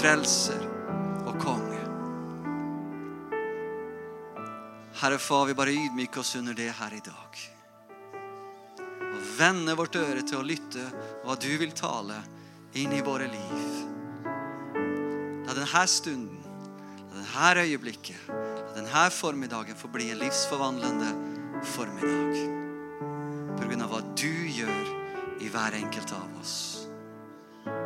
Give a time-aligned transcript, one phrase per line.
[0.00, 0.62] frelser
[1.28, 1.80] og konge.
[5.00, 7.40] Herre Far, vi bare ydmyker oss under det her i dag.
[9.10, 10.86] Og vender vårt øre til å lytte
[11.24, 12.16] hva du vil tale
[12.80, 13.68] inn i våre liv.
[15.44, 16.40] La denne stunden,
[17.10, 21.12] la denne øyeblikket, la denne formiddagen få bli en livsforvandlende
[21.76, 22.40] formiddag.
[23.56, 24.94] På grunn av hva du gjør
[25.44, 26.69] i hver enkelt av oss.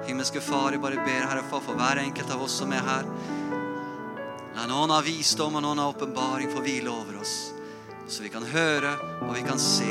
[0.06, 3.06] Himmelske Far, jeg bare ber Herre Far for hver enkelt av oss som er her.
[4.54, 7.34] La noen av visdom og noen av åpenbaring få hvile over oss,
[8.08, 8.92] så vi kan høre
[9.24, 9.88] og vi kan se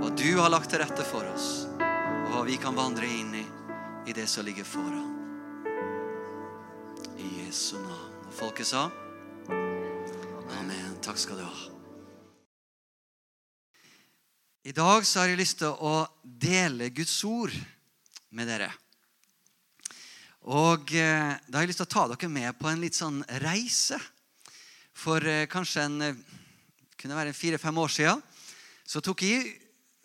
[0.00, 1.48] hva du har lagt til rette for oss,
[1.80, 3.46] og hva vi kan vandre inn i
[4.06, 5.08] i det som ligger foran.
[7.18, 8.06] I Jesu navn.
[8.26, 8.88] Og folket sa
[9.50, 10.96] Amen.
[11.02, 11.56] Takk skal du ha.
[14.64, 17.54] I dag så har jeg lyst til å dele Guds ord
[18.30, 18.70] med dere.
[20.48, 23.20] Og eh, da har jeg lyst til å ta dere med på en litt sånn
[23.42, 23.98] reise.
[24.96, 26.22] For eh, kanskje en eh,
[26.96, 28.22] kunne være fire-fem år siden
[28.88, 29.52] så tok jeg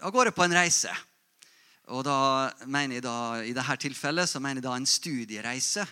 [0.03, 0.91] av gårde på en reise.
[1.95, 3.16] Og da mener jeg da,
[3.47, 5.88] I dette tilfellet så mener jeg da en studiereise.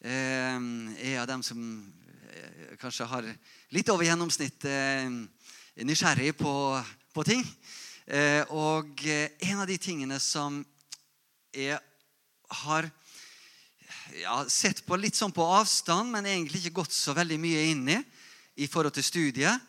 [0.00, 0.56] Eh,
[1.04, 1.60] er av dem som
[2.32, 3.28] eh, kanskje har
[3.76, 5.12] litt over gjennomsnitt eh,
[5.84, 6.54] nysgjerrig på,
[7.12, 7.44] på ting.
[8.52, 10.58] Og en av de tingene som
[11.56, 11.78] jeg
[12.60, 12.90] har
[14.22, 17.86] ja, sett på litt sånn på avstand, men egentlig ikke gått så veldig mye inn
[17.96, 18.00] i
[18.62, 19.62] i forhold til studiet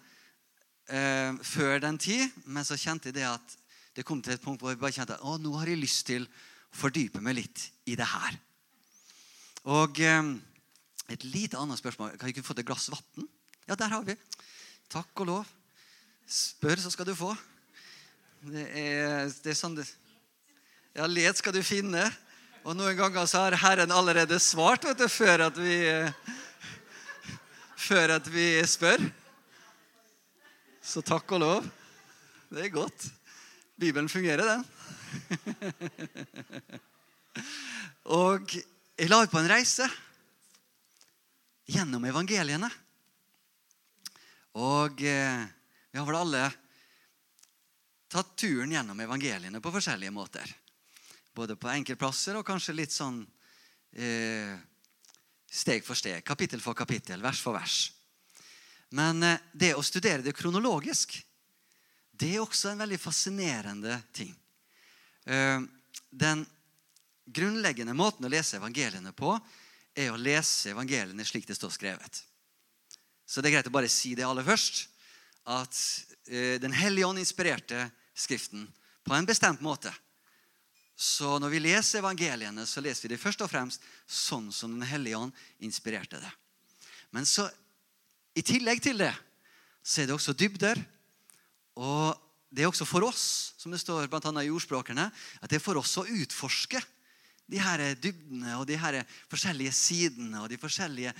[0.93, 2.29] eh, før den tid.
[2.45, 3.55] Men så kjente jeg det at
[3.95, 6.27] det kom til et punkt hvor jeg bare kjente at nå har jeg lyst til
[6.27, 6.33] å
[6.75, 8.37] fordype meg litt i det her.
[9.71, 10.33] Og eh,
[11.09, 12.13] et lite annet spørsmål.
[12.19, 13.29] Kan jeg ikke få et glass vann?
[13.65, 14.17] Ja, der har vi.
[14.93, 15.53] Takk og lov.
[16.29, 17.31] Spør, så skal du få.
[18.45, 19.87] Det er, det er sånn det
[20.95, 22.05] Ja, let skal du finne.
[22.65, 25.75] Og noen ganger så har Herren allerede svart vet du, før at vi
[27.85, 29.03] Før at vi spør.
[30.81, 31.67] Så takk og lov.
[32.49, 33.05] Det er godt.
[33.77, 34.63] Bibelen fungerer, den.
[38.17, 39.85] og jeg la ut på en reise
[41.69, 42.71] gjennom evangeliene.
[44.57, 45.45] Og eh,
[45.91, 46.45] vi har vel alle
[48.09, 50.49] tatt turen gjennom evangeliene på forskjellige måter.
[51.35, 53.19] Både på enkeltplasser og kanskje litt sånn
[53.91, 54.55] eh,
[55.51, 57.79] steg for steg, kapittel for kapittel, vers for vers.
[58.95, 61.17] Men eh, det å studere det kronologisk,
[62.15, 64.31] det er også en veldig fascinerende ting.
[65.27, 65.59] Eh,
[66.15, 66.45] den
[67.25, 69.33] grunnleggende måten å lese evangeliene på
[69.95, 72.21] er å lese evangeliene slik det står skrevet.
[73.25, 74.85] Så det er greit å bare si det aller først.
[75.51, 75.75] At
[76.31, 78.69] eh, Den hellige ånd inspirerte Skriften
[79.03, 79.91] på en bestemt måte.
[80.95, 84.87] Så når vi leser evangeliene, så leser vi det først og fremst sånn som Den
[84.87, 86.31] hellige ånd inspirerte det.
[87.11, 87.49] Men så,
[88.35, 89.13] i tillegg til det
[89.85, 90.79] så er det også dybder.
[91.77, 92.15] Og
[92.49, 95.63] det er også for oss, som det står blant annet i ordspråkene, at det er
[95.63, 96.79] for oss å utforske
[97.51, 101.11] de her dybdene og de her forskjellige sidene og de forskjellige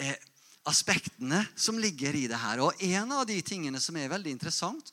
[0.00, 0.16] eh,
[0.66, 2.64] aspektene som ligger i det her.
[2.64, 4.90] Og en av de tingene som er veldig interessant,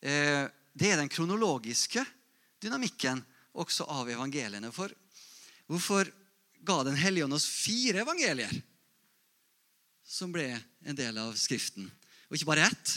[0.00, 2.04] eh, det er den kronologiske
[2.62, 3.20] dynamikken
[3.52, 4.72] også av evangeliene.
[4.74, 4.92] For
[5.70, 6.10] hvorfor
[6.62, 8.52] ga Den hellige ånd oss fire evangelier
[10.06, 10.46] som ble
[10.86, 11.88] en del av Skriften?
[12.30, 12.92] Og ikke bare ett.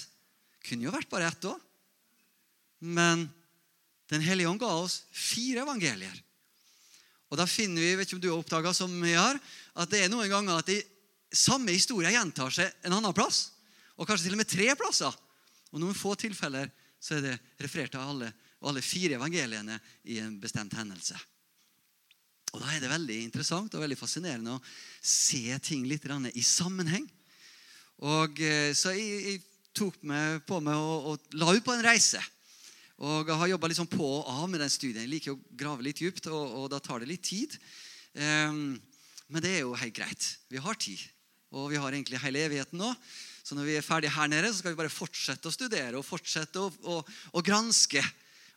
[0.67, 1.57] Kunne jo vært bare ett òg.
[2.79, 3.27] Men
[4.11, 6.13] Den hellige ånd ga oss fire evangelier.
[7.33, 9.39] Og da finner vi vet ikke om du har oppdaga som vi har,
[9.73, 10.77] at det er noen ganger at de
[11.33, 13.49] samme historie gjentar seg en annen plass.
[13.97, 15.15] Og kanskje til og med tre plasser.
[15.73, 16.69] Og noen få tilfeller
[17.01, 17.35] så er det
[17.65, 18.29] referert av alle,
[18.69, 19.79] alle fire evangeliene
[20.11, 21.17] i en bestemt hendelse.
[22.55, 24.63] Og Da er det veldig interessant og veldig fascinerende å
[25.01, 27.07] se ting litt i sammenheng.
[28.07, 29.43] Og eh, Så jeg, jeg
[29.75, 32.21] tok meg på meg og, og la ut på en reise.
[33.03, 35.03] Og jeg har jobba liksom på og av med den studien.
[35.03, 37.57] Jeg liker å grave litt dypt, og, og da tar det litt tid.
[38.15, 38.77] Um,
[39.27, 40.29] men det er jo helt greit.
[40.47, 41.01] Vi har tid.
[41.55, 42.93] Og vi har egentlig hele evigheten nå.
[43.45, 46.07] Så når vi er ferdige her nede, så skal vi bare fortsette å studere og
[46.07, 47.01] fortsette å, å,
[47.35, 48.01] å granske.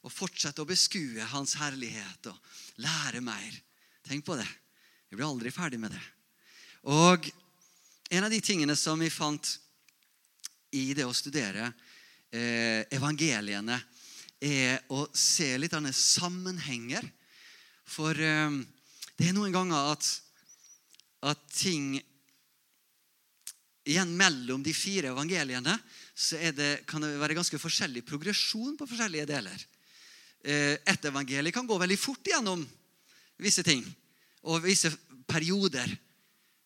[0.09, 3.53] Og fortsette å beskue Hans herlighet og lære mer.
[4.09, 4.49] Tenk på det.
[5.11, 6.01] Vi blir aldri ferdig med det.
[6.89, 7.29] Og
[8.09, 9.51] en av de tingene som vi fant
[10.73, 11.67] i det å studere
[12.33, 13.77] eh, evangeliene,
[14.41, 17.05] er å se litt av sammenhenger.
[17.89, 18.59] For eh,
[19.19, 20.09] det er noen ganger at
[21.27, 21.97] at ting
[23.89, 25.73] Igjen mellom de fire evangeliene
[26.13, 29.63] så det, kan det være ganske forskjellig progresjon på forskjellige deler.
[30.45, 32.63] Eh, ett evangelium kan gå veldig fort gjennom
[33.43, 33.83] visse ting
[34.47, 34.93] og visse
[35.27, 35.91] perioder.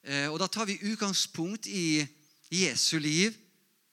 [0.04, 2.06] Eh, og Da tar vi utgangspunkt i
[2.52, 3.36] Jesu liv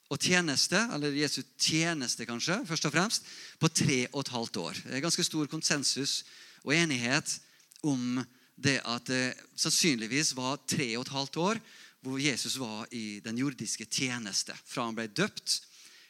[0.09, 3.23] og tjeneste, eller Jesu tjeneste kanskje, først og fremst,
[3.59, 4.73] på tre og et halvt år.
[4.83, 6.23] Det er ganske stor konsensus
[6.63, 7.39] og enighet
[7.83, 8.25] om
[8.59, 11.61] det at det sannsynligvis var tre og et halvt år
[12.01, 14.55] hvor Jesus var i den jordiske tjeneste.
[14.65, 15.61] Fra han ble døpt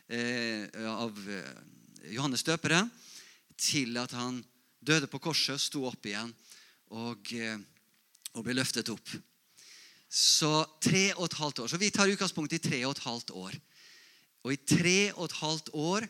[0.07, 1.13] eh, av
[2.09, 2.89] Johannes døperen,
[3.59, 4.39] til at han
[4.79, 6.31] døde på korset, sto opp igjen
[6.95, 7.59] og, eh,
[8.33, 9.11] og ble løftet opp.
[10.09, 10.51] Så
[10.81, 11.67] tre og et halvt år.
[11.69, 13.59] Så vi tar utgangspunkt i tre og et halvt år.
[14.47, 16.07] Og i tre og et halvt år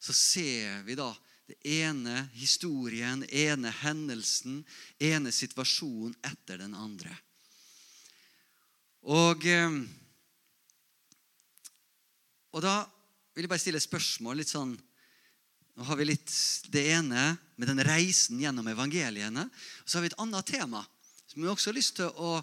[0.00, 1.10] så ser vi da
[1.44, 4.62] det ene historien, ene hendelsen,
[4.96, 7.12] ene situasjonen etter den andre.
[9.04, 9.76] Og, eh,
[12.54, 12.78] og da
[13.34, 14.36] vil jeg bare stille et spørsmål.
[14.40, 14.78] litt sånn,
[15.74, 16.30] Nå har vi litt
[16.70, 19.48] det ene med den reisen gjennom evangeliene.
[19.82, 20.84] Og så har vi et annet tema
[21.26, 22.36] som vi også har lyst til å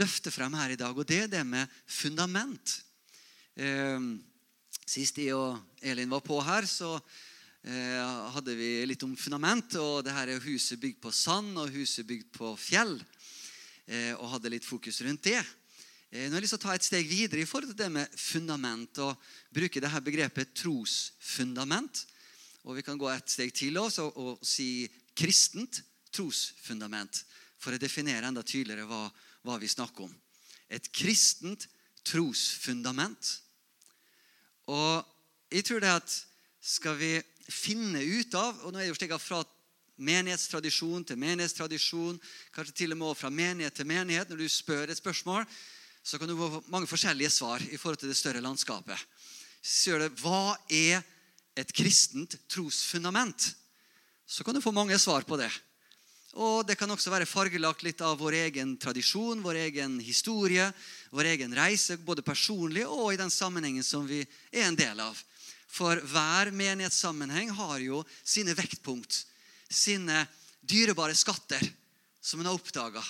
[0.00, 0.96] løfte frem her i dag.
[0.96, 2.78] Og det er det med fundament.
[3.60, 4.00] Eh,
[4.88, 8.00] sist jeg og Elin var på her, så eh,
[8.38, 9.76] hadde vi litt om fundament.
[9.76, 12.96] Og det her er huset bygd på sand og huset bygd på fjell.
[13.84, 15.42] Eh, og hadde litt fokus rundt det.
[16.08, 17.92] Eh, nå har jeg lyst til å ta et steg videre i forhold til det
[18.00, 22.06] med fundament og bruke dette begrepet trosfundament.
[22.62, 24.88] Og Vi kan gå et steg til også og si
[25.18, 25.82] kristent
[26.14, 27.24] trosfundament.
[27.58, 29.06] For å definere enda tydeligere hva,
[29.46, 30.12] hva vi snakker om.
[30.70, 31.68] Et kristent
[32.06, 33.38] trosfundament.
[34.70, 35.02] Og
[35.52, 36.14] jeg tror det at
[36.62, 37.16] skal vi
[37.50, 39.42] finne ut av og nå er det jo steget Fra
[40.02, 42.18] menighetstradisjon til menighetstradisjon,
[42.54, 45.44] kanskje til og med fra menighet til menighet, når du spør et spørsmål,
[46.02, 48.98] så kan du få mange forskjellige svar i forhold til det større landskapet.
[49.62, 51.04] Så det, Hva er
[51.56, 53.52] et kristent trosfundament?
[54.26, 55.50] Så kan du få mange svar på det.
[56.32, 60.70] Og Det kan også være fargelagt litt av vår egen tradisjon, vår egen historie,
[61.12, 65.18] vår egen reise, både personlig og i den sammenhengen som vi er en del av.
[65.68, 69.26] For hver menighetssammenheng har jo sine vektpunkt,
[69.68, 70.24] sine
[70.60, 71.64] dyrebare skatter
[72.20, 73.02] som en har oppdaga.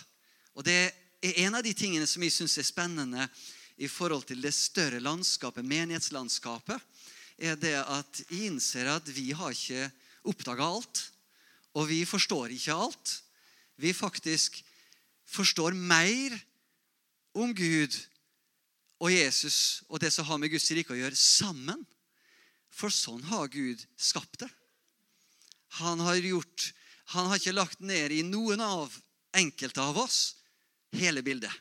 [0.59, 0.91] Og det
[1.23, 3.29] er en av de tingene som jeg syns er spennende
[3.79, 6.79] i forhold til det større landskapet, menighetslandskapet,
[7.39, 9.89] er det at jeg innser at vi har ikke
[10.29, 11.05] oppdaga alt.
[11.79, 13.15] Og vi forstår ikke alt.
[13.81, 14.61] Vi faktisk
[15.33, 16.37] forstår mer
[17.33, 17.97] om Gud
[19.03, 21.81] og Jesus og det som har med Guds rike å gjøre, sammen.
[22.73, 24.51] For sånn har Gud skapt det.
[25.81, 26.69] Han har, gjort,
[27.17, 28.93] han har ikke lagt ned i noen av
[29.37, 30.21] enkelte av oss
[30.93, 31.53] hele bildet.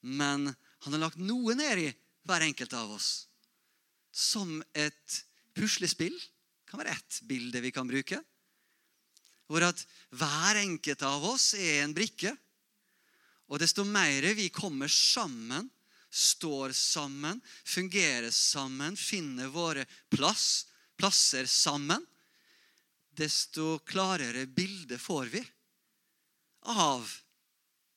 [0.00, 1.88] Men han har lagt noe ned i
[2.28, 3.27] hver enkelt av oss.
[4.10, 5.22] Som et
[5.56, 6.16] puslespill.
[6.16, 8.20] Det kan være ett bilde vi kan bruke.
[9.48, 9.80] Hvor at
[10.12, 12.34] hver enkelt av oss er en brikke.
[13.48, 15.70] Og desto mer vi kommer sammen,
[16.08, 22.04] står sammen, fungerer sammen, finner våre plass, plasser sammen,
[23.18, 25.42] desto klarere bilde får vi
[26.70, 27.08] av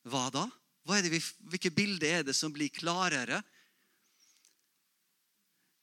[0.09, 0.47] hva da?
[0.87, 1.19] Hva vi,
[1.51, 3.41] hvilke bilder er det som blir klarere?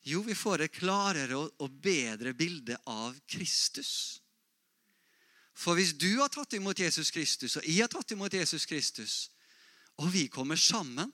[0.07, 4.21] Jo, vi får et klarere og bedre bilde av Kristus.
[5.59, 9.17] For hvis du har tatt imot Jesus Kristus, og jeg har tatt imot Jesus Kristus,
[9.99, 11.11] og vi kommer sammen,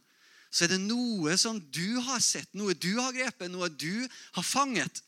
[0.52, 4.04] så er det noe som du har sett, noe du har grepet, noe du
[4.36, 5.00] har fanget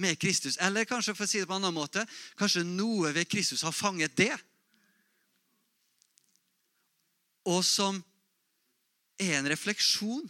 [0.00, 0.56] med Kristus.
[0.62, 2.06] Eller kanskje for å si det på en annen måte,
[2.38, 4.34] kanskje noe ved Kristus har fanget det
[7.46, 7.98] og som
[9.22, 10.26] er en refleksjon.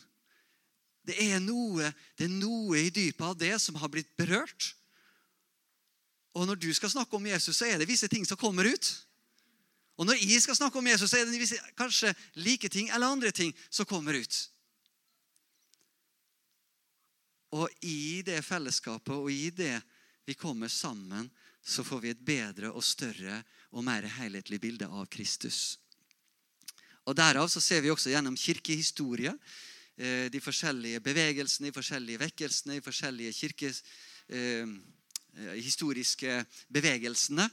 [1.06, 4.72] Det er noe, det er noe i dypet av det som har blitt berørt.
[6.36, 8.90] Og når du skal snakke om Jesus, så er det visse ting som kommer ut.
[9.96, 13.14] Og når jeg skal snakke om Jesus, så er det visse, kanskje like ting eller
[13.14, 14.40] andre ting som kommer ut.
[17.56, 19.78] Og i det fellesskapet og i det
[20.26, 21.30] vi kommer sammen,
[21.64, 23.40] så får vi et bedre og større
[23.72, 25.78] og mer helhetlig bilde av Kristus.
[27.06, 32.76] Og Derav så ser vi også gjennom kirkehistorie eh, de forskjellige bevegelsene, de forskjellige vekkelsene,
[32.76, 33.82] de forskjellige kirkes,
[34.28, 34.66] eh,
[35.56, 37.48] historiske bevegelsene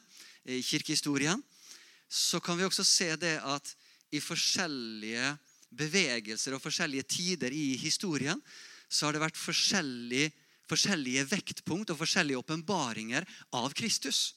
[0.46, 1.44] i kirkehistorien.
[2.10, 3.74] Så kan vi også se det at
[4.12, 5.38] i forskjellige
[5.74, 8.42] bevegelser og forskjellige tider i historien
[8.90, 10.30] så har det vært forskjellige,
[10.70, 13.26] forskjellige vektpunkt og forskjellige åpenbaringer
[13.58, 14.36] av Kristus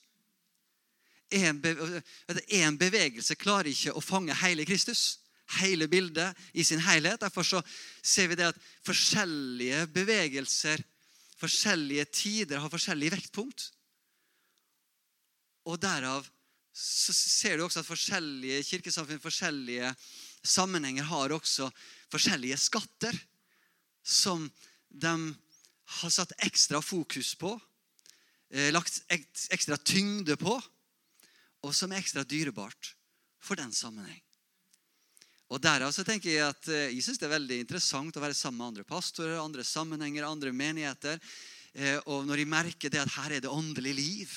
[1.31, 5.19] en, bevegelse klarer ikke å fange hele Kristus.
[5.61, 7.21] Hele bildet i sin helhet.
[7.23, 7.63] Derfor så
[8.03, 10.83] ser vi det at forskjellige bevegelser,
[11.41, 13.71] forskjellige tider, har forskjellig vektpunkt.
[15.67, 16.27] Og derav
[16.77, 19.95] så ser du også at forskjellige kirkesamfunn, forskjellige
[20.45, 21.71] sammenhenger, har også
[22.13, 23.17] forskjellige skatter
[24.05, 24.45] som
[24.93, 25.15] de
[26.01, 27.55] har satt ekstra fokus på,
[28.51, 30.61] eh, lagt ekstra tyngde på,
[31.65, 32.93] og som er ekstra dyrebart
[33.41, 34.26] for den sammenheng.
[35.47, 38.35] Og Derav så tenker jeg at eh, jeg synes det er veldig interessant å være
[38.35, 41.21] sammen med andre pastorer, andre sammenhenger, andre menigheter.
[41.77, 44.33] Eh, og når jeg merker det at her er det åndelig liv.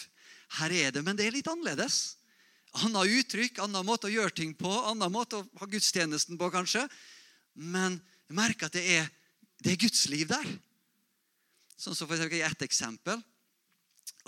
[0.59, 2.17] Her er det, Men det er litt annerledes.
[2.85, 6.85] Annet uttrykk, annen måte å gjøre ting på, annen måte å ha gudstjenesten på, kanskje.
[7.57, 7.97] Men
[8.29, 9.09] jeg merker at det er,
[9.65, 10.45] det er Guds liv der.
[11.79, 13.23] Sånn som for eksempel, ett eksempel.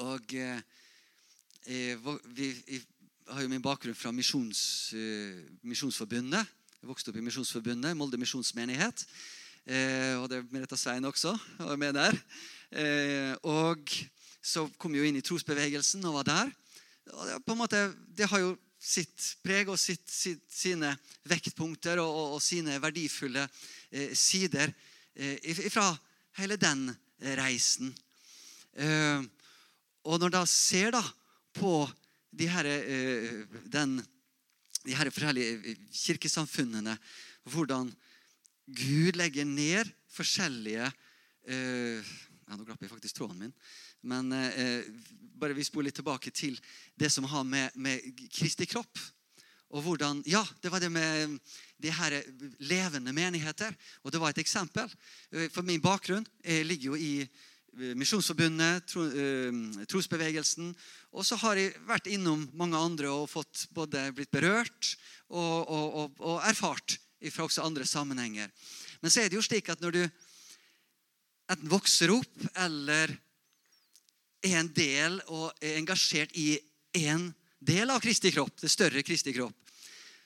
[0.01, 0.63] Og eh,
[1.67, 2.81] vi, vi,
[3.29, 6.57] har jo min bakgrunn fra misjons, uh, Misjonsforbundet.
[6.81, 9.03] Jeg vokste opp i Misjonsforbundet, Molde misjonsmenighet.
[9.69, 12.15] Eh, og det er Mereta Svein også var med der.
[12.73, 13.91] Eh, og
[14.41, 16.49] så kom jeg jo inn i trosbevegelsen og var der.
[17.13, 17.81] Og det, på en måte,
[18.17, 20.95] det har jo sitt preg og sitt, sitt, sine
[21.29, 24.73] vektpunkter og, og, og sine verdifulle eh, sider
[25.13, 25.85] eh, fra
[26.41, 26.87] hele den
[27.37, 27.93] reisen.
[28.73, 29.21] Eh,
[30.09, 31.05] og når da ser da
[31.53, 31.85] på
[32.33, 33.99] de her, eh, den,
[34.85, 36.97] de her forskjellige kirkesamfunnene,
[37.49, 37.91] hvordan
[38.65, 40.87] Gud legger ned forskjellige
[41.47, 43.53] eh, ja, Nå glapp jeg faktisk tråden min.
[44.03, 44.83] Men eh,
[45.39, 46.57] bare vi spoler litt tilbake til
[46.99, 48.99] det som har med, med Kristi kropp
[49.71, 51.37] og hvordan, ja, Det var det med
[51.79, 52.17] de her
[52.59, 53.71] levende menigheter.
[54.03, 54.91] Og det var et eksempel.
[55.53, 57.29] For min bakgrunn ligger jo i
[57.71, 59.05] Misjonsforbundet, tro,
[59.87, 60.73] trosbevegelsen.
[61.15, 64.95] Og så har jeg vært innom mange andre og fått både blitt berørt
[65.29, 66.97] og, og, og, og erfart
[67.31, 68.51] fra også andre sammenhenger.
[69.01, 70.01] Men så er det jo slik at når du
[71.51, 73.13] enten vokser opp eller
[74.41, 76.55] er en del og er engasjert i
[76.97, 77.29] én
[77.61, 79.55] del av Kristi kropp, det større Kristi kropp,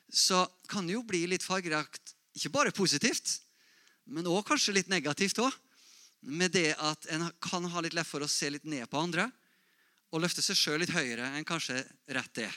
[0.09, 3.39] så kan det jo bli litt fargerakt, ikke bare positivt,
[4.05, 5.51] men òg kanskje litt negativt òg.
[6.25, 9.27] Med det at en kan ha litt lett for å se litt ned på andre
[10.13, 11.81] og løfte seg sjøl litt høyere enn kanskje
[12.15, 12.49] rett det.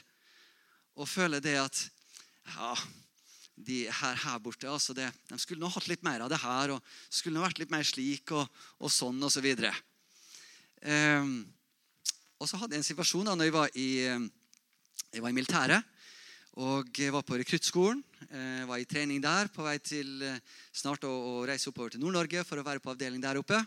[0.98, 1.80] Og føle det at
[2.54, 2.70] ja,
[3.66, 6.74] de her, her borte altså det, De skulle nå hatt litt mer av det her,
[6.76, 8.46] og skulle nå vært litt mer slik og,
[8.78, 9.72] og sånn og så videre.
[10.82, 11.42] Um,
[12.38, 15.96] og så hadde jeg en situasjon da når jeg var i, jeg var i militæret.
[16.58, 18.00] Og jeg var på rekruttskolen.
[18.66, 20.40] Var i trening der på vei til eh,
[20.74, 23.60] snart å, å reise oppover til Nord-Norge for å være på avdeling der oppe.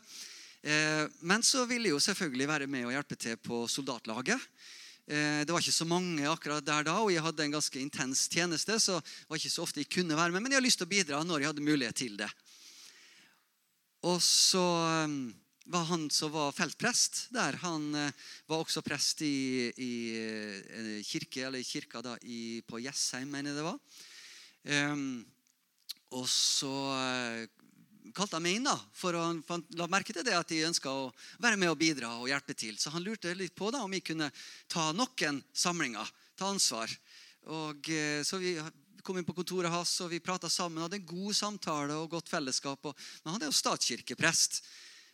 [0.61, 4.43] Eh, men så ville jeg jo selvfølgelig være med og hjelpe til på soldatlaget.
[5.07, 8.27] Eh, det var ikke så mange akkurat der da, og jeg hadde en ganske intens
[8.29, 8.77] tjeneste.
[8.79, 10.89] så det var ikke så ofte jeg kunne være med, Men jeg hadde lyst til
[10.89, 12.29] å bidra når jeg hadde mulighet til det.
[14.03, 14.67] Og så
[15.07, 15.17] eh,
[15.65, 17.91] var han som var feltprest der, han
[18.49, 23.67] var også prest i, i kirke, eller kirka da, i, på Jessheim, mener jeg det
[23.67, 23.77] var.
[24.91, 25.21] Um,
[26.17, 26.73] og så
[28.15, 30.91] kalte han meg inn da, for å han la merke til det at de ønska
[30.91, 31.09] å
[31.41, 32.77] være med og bidra og hjelpe til.
[32.79, 34.31] Så han lurte litt på da, om vi kunne
[34.71, 36.07] ta noen samlinger,
[36.39, 36.91] ta ansvar.
[37.51, 38.55] Og eh, Så vi
[39.01, 40.83] kom inn på kontoret hans og vi prata sammen.
[40.83, 42.85] Hadde en god samtale og godt fellesskap.
[42.85, 44.61] Og, men han er jo statskirkeprest.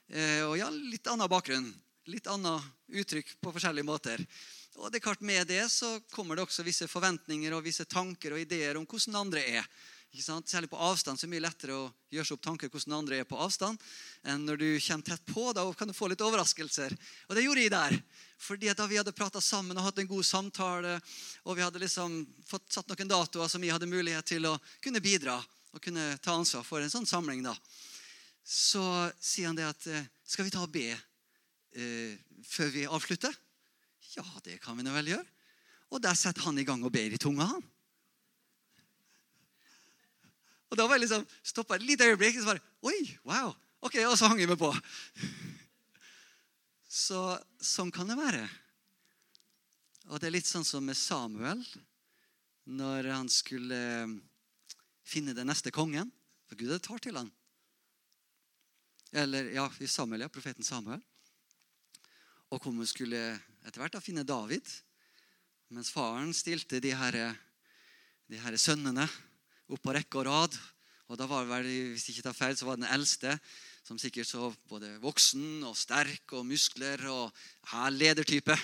[0.07, 1.67] Eh, og ja, litt annen bakgrunn.
[2.07, 4.23] Litt annet uttrykk på forskjellige måter.
[4.77, 8.35] Og det er klart Med det så kommer det også visse forventninger og visse tanker
[8.35, 9.67] og ideer om hvordan andre er.
[10.13, 10.47] Ikke sant?
[10.49, 13.19] Særlig på avstand så er det mye lettere å gjøre seg opp tanker hvordan andre
[13.19, 13.81] er på avstand,
[14.23, 15.43] enn når du kommer tett på.
[15.53, 16.95] Da kan du få litt overraskelser.
[17.27, 17.97] Og det gjorde jeg der.
[18.39, 20.95] Fordi da vi hadde prata sammen og hatt en god samtale,
[21.43, 25.03] og vi hadde liksom fått satt noen datoer som vi hadde mulighet til å kunne
[25.03, 25.35] bidra
[25.73, 27.53] og kunne ta ansvar for en sånn samling, da,
[28.47, 28.81] så
[29.19, 32.13] sier han det at eh, Skal vi ta og be eh,
[32.47, 33.33] før vi avslutter?
[34.15, 35.25] Ja, det kan vi nå vel gjøre.
[35.91, 37.65] Og der setter han i gang og ber i tunga, han.
[40.67, 42.39] Og da var jeg liksom stoppa et lite øyeblikk.
[42.39, 44.71] Så bare, Oi, wow, ok, Og så hang jeg meg på.
[46.91, 47.21] Så
[47.63, 48.43] sånn kan det være.
[50.07, 51.63] Og det er litt sånn som med Samuel
[52.67, 54.15] når han skulle eh,
[55.07, 56.11] finne den neste kongen.
[56.47, 57.31] For Gud hadde talt til han.
[59.15, 61.01] Eller ja, i Samuel, ja, profeten Samuel.
[62.51, 63.19] Og kom og skulle
[63.67, 64.67] etter hvert da finne David.
[65.71, 67.17] Mens faren stilte de her,
[68.31, 69.07] de her sønnene
[69.67, 70.57] opp på rekke og rad.
[71.07, 73.37] Og da var det vel, hvis ikke tar feil, så var det den eldste,
[73.87, 77.31] som sikkert så både voksen og sterk og muskler og
[77.71, 78.55] her ledertype.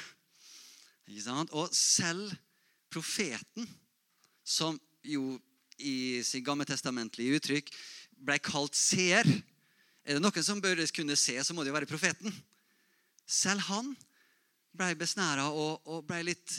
[1.08, 1.54] Ikke sant?
[1.56, 2.32] Og selv
[2.92, 3.68] profeten,
[4.44, 5.38] som jo
[5.80, 7.72] i sin gammeltestamentlige uttrykk
[8.24, 9.28] ble kalt seer.
[10.04, 12.34] Er det noen som bør kunne se, så må det jo være profeten.
[13.26, 13.94] Selv han
[14.76, 16.58] ble besnæra og, og ble litt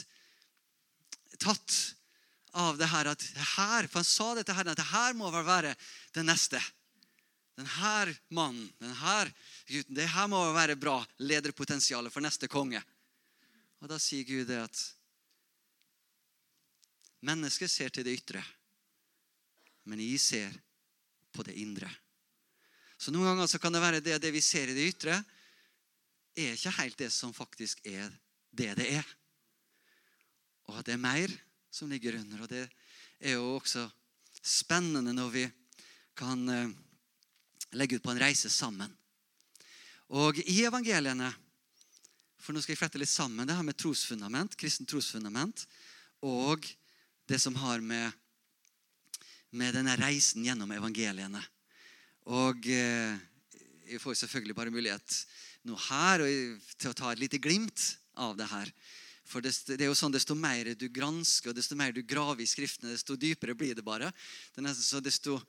[1.37, 1.75] tatt
[2.55, 3.21] av det her at
[3.57, 5.75] her, For han sa dette her, at det her må vel være
[6.15, 6.61] den neste.
[7.55, 9.31] Den her mannen, den her
[9.67, 12.81] gutten, det her må være bra lederpotensial for neste konge.
[13.83, 14.81] Og Da sier Gud det at
[17.25, 18.41] mennesket ser til det ytre,
[19.85, 20.57] men jeg ser
[21.35, 21.89] på det indre.
[23.05, 25.19] Så Noen ganger så kan det være det, det vi ser i det ytre,
[26.33, 28.09] er ikke helt det som faktisk er
[28.49, 29.11] det det er.
[30.73, 31.29] Og det er mer
[31.69, 32.41] som ligger under.
[32.41, 32.63] Og det
[33.21, 33.85] er jo også
[34.41, 35.45] spennende når vi
[36.17, 36.73] kan eh,
[37.77, 38.89] legge ut på en reise sammen.
[40.09, 41.29] Og i evangeliene
[42.41, 45.63] For nå skal jeg flette litt sammen det her med trosfundament, kristen trosfundament
[46.21, 46.65] og
[47.25, 48.11] det som har med,
[49.49, 51.41] med denne reisen gjennom evangeliene.
[52.25, 53.17] Og eh,
[53.85, 55.17] jeg får selvfølgelig bare mulighet
[55.65, 56.23] nå her
[56.77, 57.83] til å ta et lite glimt
[58.17, 58.71] av det her.
[59.25, 62.43] For det, det, er jo sånn, Desto mer du gransker og desto mer du graver
[62.45, 64.11] i Skriftene, desto dypere blir det bare.
[64.53, 65.39] Det er nesten så desto,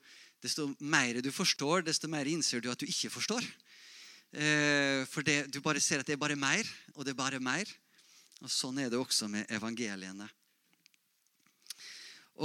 [0.41, 3.45] desto mer du forstår, desto mer innser du at du ikke forstår.
[4.33, 6.65] Eh, for det, du bare ser at det er bare mer,
[6.95, 7.69] og det er bare mer.
[8.41, 10.29] Og Sånn er det også med evangeliene.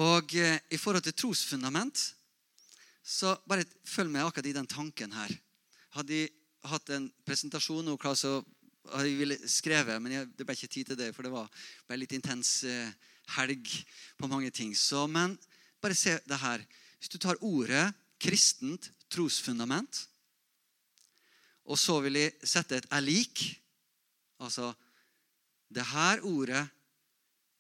[0.01, 2.13] Og eh, I forhold til trosfundament
[3.03, 5.33] så bare følg med akkurat i den tanken her.
[5.97, 6.33] Hadde jeg
[6.71, 8.39] hatt en presentasjon nå, så
[8.93, 11.51] hadde jeg ville skrevet, men jeg, det ble ikke tid til det, for det var,
[11.89, 12.93] bare litt intens eh,
[13.37, 13.69] helg
[14.19, 14.75] på mange ting.
[14.79, 15.35] Så, men
[15.83, 16.63] bare se det her.
[16.99, 17.89] Hvis du tar ordet
[18.23, 20.05] kristent trosfundament,
[21.67, 23.59] og så vil jeg sette et 'er lik',
[24.39, 24.73] altså
[25.71, 26.69] det her ordet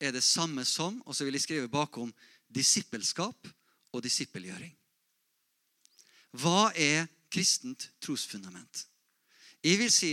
[0.00, 2.12] er det samme som, og så vil jeg skrive bakom
[2.54, 3.48] disippelskap
[3.92, 4.74] og disippelgjøring.
[6.40, 8.86] Hva er kristent trosfundament?
[9.62, 10.12] Jeg vil si,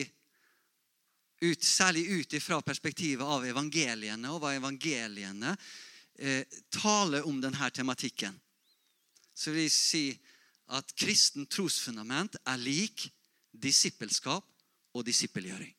[1.41, 5.55] ut, særlig ut ifra perspektivet av evangeliene, og hva evangeliene
[6.19, 6.43] eh,
[6.75, 8.36] taler om denne tematikken
[9.39, 10.05] så vil jeg si
[10.75, 13.08] at kristent trosfundament er lik
[13.55, 14.45] disippelskap
[14.93, 15.71] og disippelgjøring.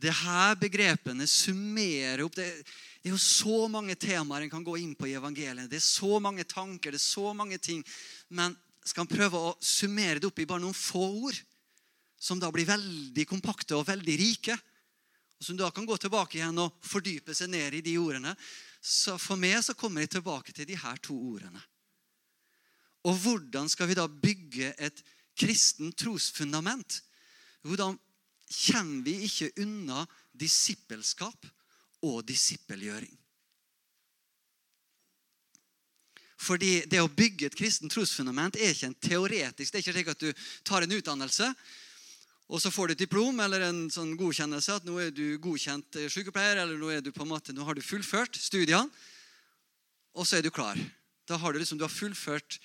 [0.00, 4.78] Det her begrepene summerer opp det, det, er jo så mange temaer en kan gå
[4.80, 5.68] inn på i evangeliet.
[5.68, 7.82] Det er så mange tanker, det er så mange ting.
[8.32, 11.36] Men skal en prøve å summere det opp i bare noen få ord,
[12.20, 14.56] som da blir veldig kompakte og veldig rike,
[15.40, 18.34] og som da kan gå tilbake igjen og fordype seg ned i de ordene,
[18.80, 21.60] så for meg så kommer jeg tilbake til de her to ordene.
[23.08, 25.00] Og hvordan skal vi da bygge et
[25.40, 27.00] kristen trosfundament?
[27.64, 27.96] Hvordan
[28.50, 31.46] kommer vi ikke unna disippelskap
[32.06, 33.12] og disippelgjøring?
[36.40, 40.12] Fordi Det å bygge et kristen trosfundament er ikke en teoretisk Det er ikke slik
[40.14, 41.54] at du tar en utdannelse,
[42.50, 46.00] og så får du et diplom eller en sånn godkjennelse at nå er du godkjent
[46.00, 48.90] eh, sykepleier, eller nå, er du på en måte, nå har du fullført studiene,
[50.18, 50.80] og så er du klar.
[51.30, 52.58] Da har du liksom, du har fullført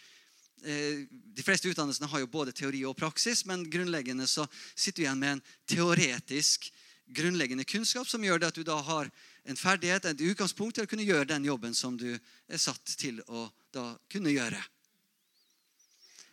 [0.65, 5.21] De fleste utdannelsene har jo både teori og praksis, men grunnleggende så sitter du igjen
[5.21, 6.71] med en teoretisk
[7.05, 9.11] grunnleggende kunnskap som gjør det at du da har
[9.45, 13.21] en ferdighet, et utgangspunkt til å kunne gjøre den jobben som du er satt til
[13.27, 14.61] å da kunne gjøre.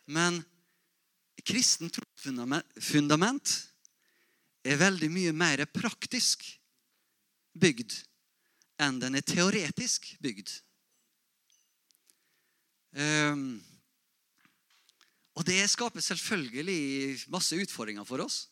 [0.09, 0.41] Men
[1.45, 3.53] kristen trosfundament
[4.65, 6.47] er veldig mye mer praktisk
[7.53, 7.99] bygd
[8.83, 10.49] enn den er teoretisk bygd.
[12.93, 13.61] Um,
[15.33, 18.47] og det skaper selvfølgelig masse utfordringer for oss.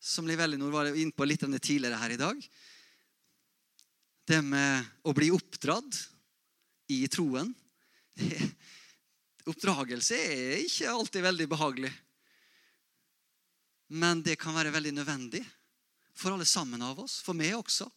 [0.00, 2.42] Som Livellinor var inne på litt tidligere her i dag.
[4.28, 5.96] Det med å bli oppdratt
[6.92, 7.52] i troen.
[9.50, 11.92] Oppdragelse er ikke alltid veldig behagelig.
[13.90, 15.42] Men det kan være veldig nødvendig
[16.14, 17.18] for alle sammen av oss.
[17.24, 17.88] For meg også.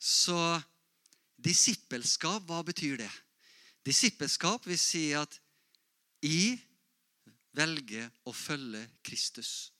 [0.00, 0.38] Så
[1.36, 3.10] disippelskap, hva betyr det?
[3.86, 5.38] Disippelskap vil si at
[6.20, 6.58] jeg
[7.56, 9.70] velger å følge Kristus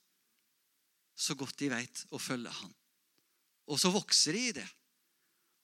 [1.21, 2.71] så godt de vet å følge Han.
[3.69, 4.67] Og så vokser de i det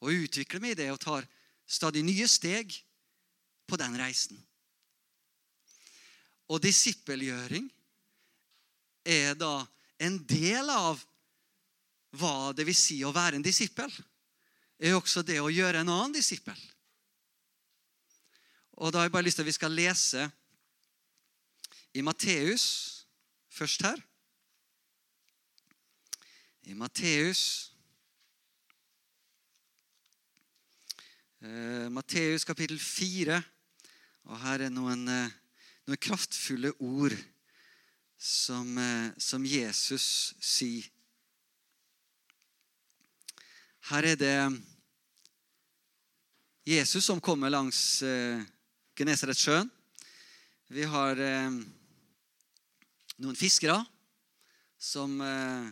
[0.05, 1.25] og utvikler meg i det og tar
[1.65, 2.75] stadig nye steg
[3.67, 4.37] på den reisen.
[6.47, 7.65] Og disippelgjøring
[9.07, 9.65] er da
[9.99, 11.01] en del av
[12.17, 13.89] hva det vil si å være en disippel.
[14.79, 16.57] er også det å gjøre en annen disippel.
[18.77, 20.31] Og Da har jeg bare lyst til at vi skal lese
[21.93, 22.65] i Matteus
[23.49, 23.97] først her.
[26.61, 27.73] I Matteus
[31.41, 33.35] Eh, Matteus kapittel 4.
[34.23, 35.35] Og her er noen, eh,
[35.85, 37.13] noen kraftfulle ord
[38.17, 40.89] som, eh, som Jesus sier.
[43.91, 44.63] Her er det
[46.65, 48.01] Jesus som kommer langs
[48.97, 49.67] Genesaretsjøen.
[50.73, 51.57] Vi har eh,
[53.21, 53.77] noen fiskere
[54.81, 55.67] som eh,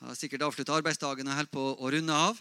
[0.00, 2.40] har sikkert avslutta arbeidsdagen og holder på å runde av.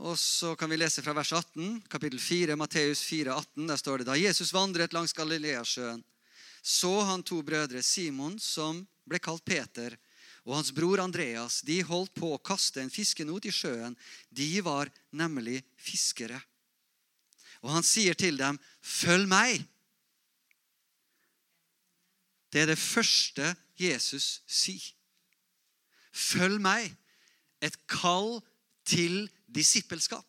[0.00, 3.70] Og så kan vi lese fra vers 18, kapittel 4, Matteus 4, 18.
[3.70, 6.02] Der står det da Jesus vandret langs Galileasjøen,
[6.60, 9.94] så han to brødre, Simon, som ble kalt Peter,
[10.48, 11.60] og hans bror Andreas.
[11.62, 13.94] De holdt på å kaste en fiskenot i sjøen.
[14.34, 16.40] De var nemlig fiskere.
[17.60, 19.66] Og han sier til dem, 'Følg meg.'
[22.52, 24.94] Det er det første Jesus sier.
[26.12, 26.96] Følg meg.
[27.62, 28.40] Et kall
[28.84, 30.26] til disippelskap.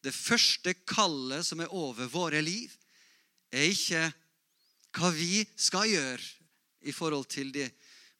[0.00, 2.70] Det første kallet som er over våre liv,
[3.52, 4.06] er ikke
[4.96, 6.22] hva vi skal gjøre
[6.88, 7.68] i forhold til det,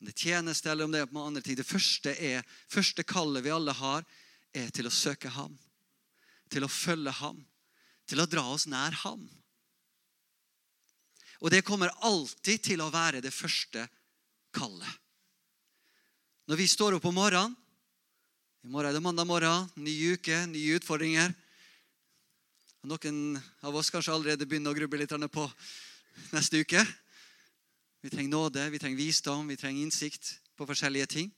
[0.00, 1.56] om det tjeneste eller om det er på andre ting.
[1.56, 4.04] Det første, er, første kallet vi alle har,
[4.52, 5.56] er til å søke ham.
[6.50, 7.38] Til å følge ham.
[8.10, 9.22] Til å dra oss nær ham.
[11.40, 13.86] Og det kommer alltid til å være det første
[14.52, 14.96] kallet.
[16.50, 17.56] Når vi står opp om morgenen
[18.60, 21.30] I morgen er det mandag morgen, ny uke, nye utfordringer.
[22.84, 25.46] Noen av oss kanskje allerede begynner å gruble litt på
[26.34, 26.82] neste uke.
[28.04, 31.30] Vi trenger nåde, vi trenger visdom, vi trenger innsikt på forskjellige ting.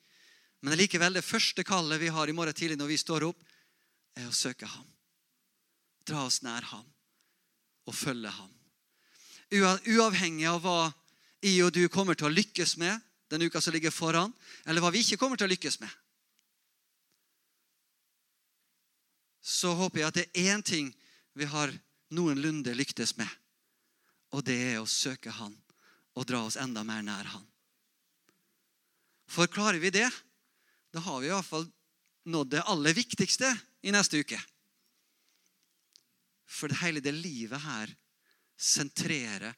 [0.62, 3.38] Men likevel, det første kallet vi har i morgen tidlig når vi står opp,
[4.18, 4.87] er å søke ham.
[6.06, 6.86] Dra oss nær ham
[7.86, 8.50] og følge ham.
[9.52, 10.92] Uavhengig av hva
[11.46, 13.00] i og du kommer til å lykkes med
[13.32, 14.32] den uka som ligger foran,
[14.66, 15.90] eller hva vi ikke kommer til å lykkes med,
[19.42, 20.92] så håper jeg at det er én ting
[21.34, 21.72] vi har
[22.14, 23.28] noenlunde lyktes med,
[24.36, 25.56] og det er å søke Han
[26.12, 27.46] og dra oss enda mer nær Han.
[29.32, 30.08] For klarer vi det,
[30.92, 31.64] da har vi iallfall
[32.28, 33.48] nådd det aller viktigste
[33.82, 34.38] i neste uke.
[36.52, 37.94] For hele det livet her
[38.58, 39.54] sentrerer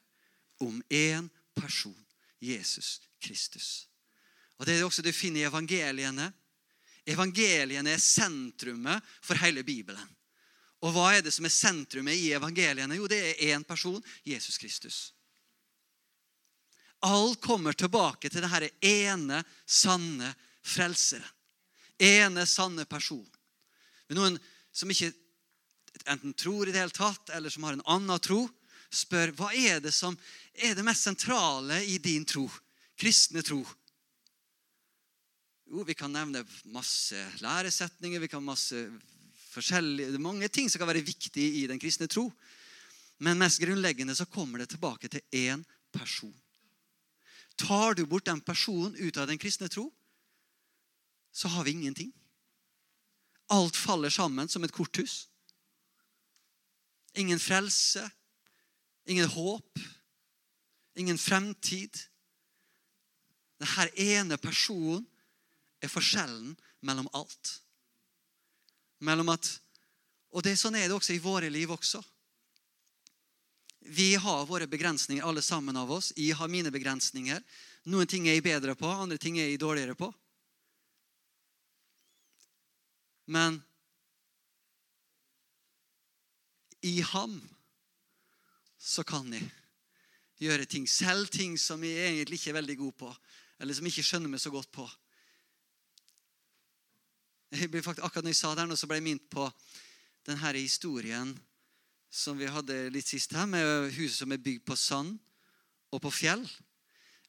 [0.63, 2.05] om én person,
[2.39, 3.87] Jesus Kristus.
[4.57, 6.31] Og Det er også du finner i evangeliene.
[7.05, 10.15] Evangeliene er sentrumet for hele Bibelen.
[10.85, 12.95] Og hva er det som er sentrumet i evangeliene?
[12.95, 15.11] Jo, det er én person, Jesus Kristus.
[17.05, 20.31] Alt kommer tilbake til denne ene, sanne
[20.65, 21.27] frelseren.
[22.01, 23.27] Ene, sanne person.
[24.11, 24.39] Noen
[24.75, 25.13] som ikke
[26.05, 28.43] enten tror i det hele tatt, eller som har en annen tro,
[28.91, 30.15] spør hva er det som
[30.53, 32.45] er det mest sentrale i din tro,
[32.99, 33.63] kristne tro.
[35.65, 38.85] Jo, Vi kan nevne masse læresetninger, vi kan masse
[39.51, 42.29] forskjellige, mange ting som kan være viktige i den kristne tro.
[43.17, 46.33] Men mest grunnleggende så kommer det tilbake til én person.
[47.55, 49.87] Tar du bort den personen ut av den kristne tro,
[51.31, 52.11] så har vi ingenting.
[53.51, 55.27] Alt faller sammen som et korthus.
[57.15, 58.03] Ingen frelse,
[59.05, 59.79] ingen håp,
[60.95, 61.99] ingen fremtid.
[63.61, 65.05] Denne ene personen
[65.79, 67.53] er forskjellen mellom alt.
[69.05, 69.47] Mellom at,
[70.35, 72.01] og det Sånn er det også i våre liv også.
[73.85, 76.09] Vi har våre begrensninger, alle sammen av oss.
[76.17, 77.41] Jeg har mine begrensninger.
[77.93, 80.09] Noen ting er jeg bedre på, andre ting er jeg dårligere på.
[83.29, 83.59] Men
[86.85, 87.39] i ham
[88.77, 89.47] så kan jeg
[90.41, 90.85] gjøre ting.
[90.89, 93.09] Selv ting som jeg egentlig ikke er veldig god på,
[93.59, 94.85] eller som jeg ikke skjønner meg så godt på.
[97.55, 99.47] Jeg ble faktisk, akkurat når jeg sa det, her, så ble jeg minnet på
[100.27, 101.33] denne historien
[102.11, 105.15] som vi hadde litt sist her, med huset som er bygd på sand
[105.91, 106.45] og på fjell.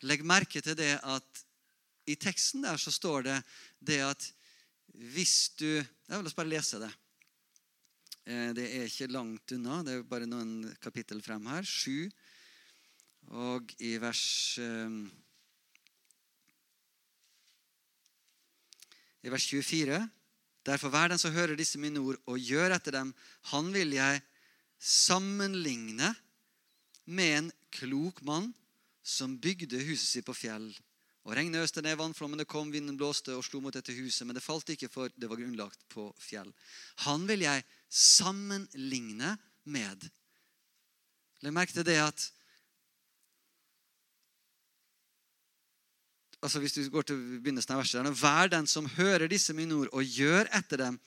[0.07, 1.45] Legg merke til det at
[2.07, 3.37] i teksten der så står det
[3.83, 4.33] det at
[4.97, 6.91] hvis du Jeg vil bare lese det.
[8.27, 9.83] Eh, det er ikke langt unna.
[9.87, 11.63] Det er bare noen kapittel frem her.
[11.63, 12.11] Sju.
[13.31, 14.25] Og i vers
[14.63, 14.99] eh,
[19.27, 19.99] I vers 24.
[20.67, 23.13] Derfor vær den som hører disse mine ord, og gjør etter dem.
[23.51, 24.21] Han vil jeg
[24.79, 26.13] sammenligne
[27.07, 28.53] med en klok mann
[29.07, 30.69] som bygde huset sitt på fjell.
[31.27, 34.23] Og Regnet øste ned, vannflommene kom, vinden blåste og slo mot dette huset.
[34.27, 36.53] Men det falt ikke, for det var grunnlagt på fjell.
[37.07, 40.09] Han vil jeg sammenligne med.
[41.45, 42.33] Legg merke til det at
[46.47, 49.89] altså Hvis du går til begynnelsen av verset Vær den som hører disse mine ord
[49.93, 50.99] og gjør etter dem.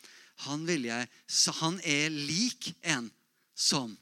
[0.48, 3.10] Han, vil jeg, så han er lik en
[3.56, 3.94] som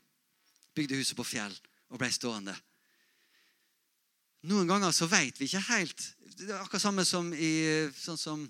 [0.78, 1.54] bygde huset på fjell
[1.90, 2.54] og ble stående.
[4.48, 6.04] Noen ganger så vet vi ikke helt
[6.38, 8.44] Det er akkurat samme som i sånn som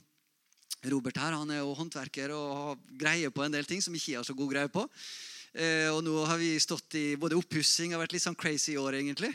[0.93, 1.36] Robert her.
[1.38, 4.28] Han er jo håndverker og har greie på en del ting som ikke jeg har
[4.28, 4.86] så god greie på.
[5.58, 8.82] Eh, og nå har vi stått i både oppussing og vært litt sånn crazy i
[8.82, 9.32] år, egentlig.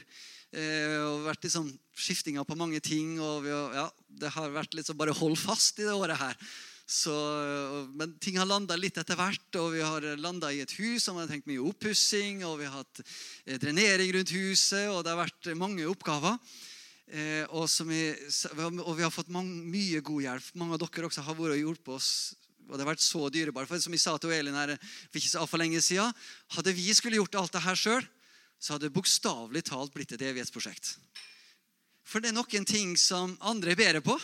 [0.53, 3.19] Eh, og vært litt sånn skiftinger på mange ting.
[3.21, 6.37] og har, ja, Det har vært litt sånn bare hold fast i det året her.
[6.93, 7.15] Så,
[7.97, 11.17] men ting har landa litt etter hvert, og vi har landa i et hus som
[11.17, 12.45] har tenkt mye oppussing.
[12.45, 16.37] Og vi har hatt eh, drenering rundt huset, og det har vært mange oppgaver.
[17.13, 18.07] Eh, og, vi,
[18.57, 20.47] og, vi, har fått mange, mye god hjelp.
[20.57, 22.11] Mange av dere også har vært og hjulpet oss.
[22.71, 23.69] Og det har vært så dyrebart.
[23.69, 26.15] For som jeg sa til Elin her for ikke så for lenge siden,
[26.57, 28.07] hadde vi skulle gjort alt det her sjøl,
[28.57, 30.95] så hadde det bokstavelig talt blitt et evighetsprosjekt.
[32.07, 34.17] For det er noen ting som andre er bedre på.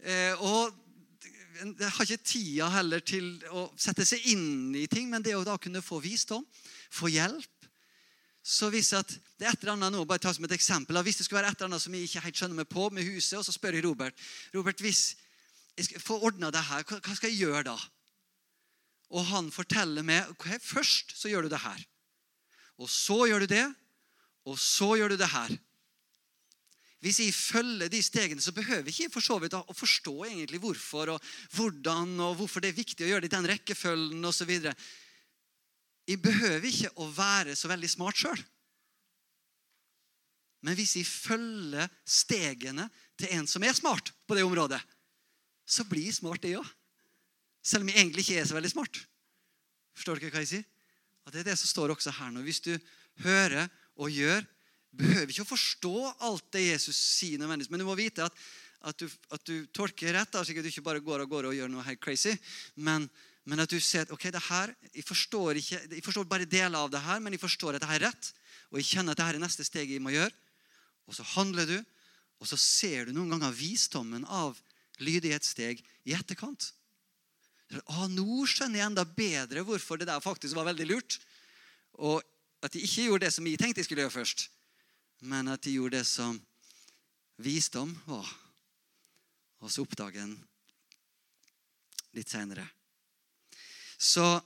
[0.00, 0.72] Eh, og
[1.58, 5.44] jeg har ikke tida heller til å sette seg inn i ting, men det å
[5.44, 6.46] da kunne få visdom,
[6.88, 7.57] få hjelp
[8.48, 11.20] så hvis at det er et eller annet nå, bare ta som et eksempel, hvis
[11.20, 13.36] det skulle være et eller annet som jeg ikke helt skjønner meg på med huset,
[13.36, 15.02] og så spør jeg Robert Robert, hvis
[15.76, 17.76] jeg skal få ordna det her, hva skal jeg gjøre da?
[19.12, 21.84] Og han forteller meg okay, først så gjør du det her.
[22.80, 23.64] Og så gjør du det,
[24.48, 25.54] og så gjør du det her.
[27.04, 30.58] Hvis jeg følger de stegene, så behøver jeg ikke for så vidt å forstå egentlig
[30.62, 34.50] hvorfor og hvordan og hvorfor det er viktig å gjøre det i den rekkefølgen osv.
[36.08, 38.40] Jeg behøver ikke å være så veldig smart sjøl.
[40.64, 44.80] Men hvis jeg følger stegene til en som er smart på det området,
[45.68, 46.66] så blir jeg smart, det òg.
[47.62, 49.02] Selv om jeg egentlig ikke er så veldig smart.
[49.98, 50.68] Forstår dere hva jeg sier?
[51.26, 52.40] Og Det er det som står også her nå.
[52.46, 52.72] Hvis du
[53.20, 53.68] hører
[54.00, 54.46] og gjør
[54.98, 55.94] behøver ikke å forstå
[56.26, 58.44] alt det Jesus sier, nødvendigvis, men du må vite at,
[58.88, 60.38] at, du, at du, tolker rett.
[60.40, 62.32] slik at du ikke bare går og går og gjør noe helt crazy.
[62.74, 63.08] Men,
[63.48, 66.76] men at du ser at ok, det her, jeg forstår, ikke, jeg forstår bare deler
[66.76, 68.32] av det her, men jeg forstår at det her er rett.
[68.68, 70.34] Og jeg kjenner at det her er neste steg jeg må gjøre.
[71.08, 71.78] Og så handler du,
[72.38, 74.58] og så ser du noen ganger visdommen av
[75.00, 76.70] lydighetssteg i etterkant.
[77.72, 81.18] Å, nå skjønner jeg enda bedre hvorfor det der faktisk var veldig lurt.
[82.04, 82.20] Og
[82.64, 84.48] at de ikke gjorde det som jeg tenkte jeg skulle gjøre først
[85.20, 86.38] men at de gjorde det som
[87.42, 88.28] visdom var.
[89.58, 90.36] Og så oppdager en
[92.14, 92.66] litt seinere.
[93.98, 94.40] Så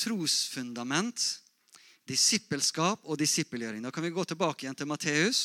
[0.00, 1.20] trosfundament,
[2.08, 3.84] disippelskap og disippelgjøring.
[3.84, 5.42] Da kan vi gå tilbake igjen til Matteus.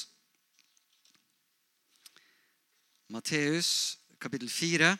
[3.12, 3.70] Matteus
[4.20, 4.96] kapittel 4.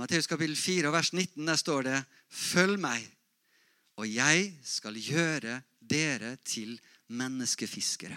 [0.00, 3.10] Matteus kapittel 4 vers 19, der står det 'Følg meg'
[4.00, 6.78] og jeg skal gjøre dere til
[7.12, 8.16] menneskefiskere.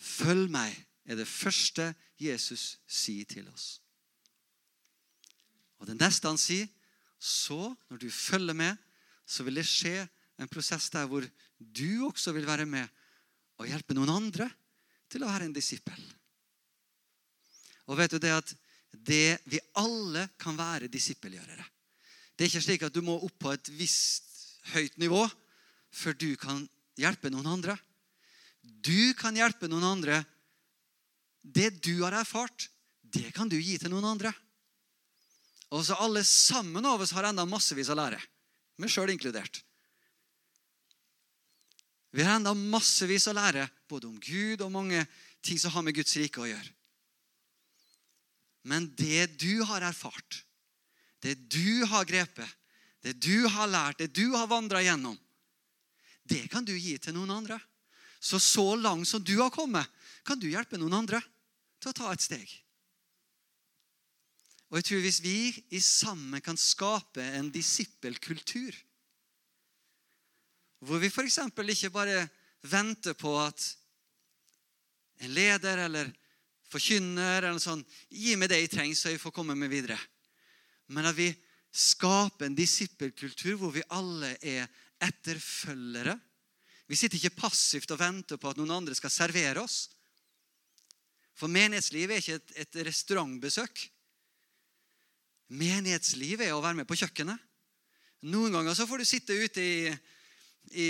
[0.00, 0.72] Følg meg,
[1.04, 3.80] er det første Jesus sier til oss.
[5.80, 6.68] Og Det neste han sier,
[7.20, 8.76] så, når du følger med,
[9.28, 10.08] så vil det skje
[10.40, 11.24] en prosess der hvor
[11.58, 12.88] du også vil være med
[13.60, 14.48] og hjelpe noen andre
[15.10, 16.00] til å være en disippel.
[17.90, 18.54] Og vet du det at
[18.90, 21.64] det, vi alle kan være disippelgjørere.
[22.34, 25.26] Det er ikke slik at du må opp på et visst høyt nivå
[25.92, 26.62] før du kan
[27.00, 27.76] hjelpe noen andre.
[28.62, 30.20] Du kan hjelpe noen andre.
[31.40, 32.68] Det du har erfart,
[33.02, 34.32] det kan du gi til noen andre.
[35.70, 38.18] Og så Alle sammen av oss har enda massevis å lære,
[38.80, 39.62] meg sjøl inkludert.
[42.10, 45.04] Vi har enda massevis å lære både om Gud og mange
[45.46, 46.72] ting som har med Guds rike å gjøre.
[48.66, 50.42] Men det du har erfart,
[51.22, 52.48] det du har grepet,
[53.00, 55.16] det du har lært, det du har vandra gjennom,
[56.26, 57.60] det kan du gi til noen andre.
[58.20, 59.86] Så så langt som du har kommet,
[60.24, 61.22] kan du hjelpe noen andre
[61.80, 62.44] til å ta et steg.
[64.70, 65.36] Og jeg tror Hvis vi
[65.74, 68.76] i sammen kan skape en disippelkultur,
[70.80, 71.38] hvor vi f.eks.
[71.48, 72.28] ikke bare
[72.62, 73.76] venter på at
[75.20, 76.12] en leder eller
[76.70, 79.98] forkynner eller sånn, Gi meg det jeg trenger, så jeg får komme meg videre
[80.90, 81.30] men at vi
[81.70, 84.66] skaper en disippelkultur hvor vi alle er
[85.00, 86.16] etterfølgere.
[86.90, 89.84] Vi sitter ikke passivt og venter på at noen andre skal servere oss.
[91.38, 93.84] For menighetsliv er ikke et, et restaurantbesøk.
[95.54, 97.38] Menighetsliv er å være med på kjøkkenet.
[98.26, 99.94] Noen ganger så får du sitte ute i,
[100.74, 100.88] i,